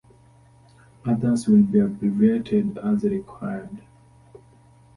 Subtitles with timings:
[1.05, 3.83] Others will be abbreviated as required.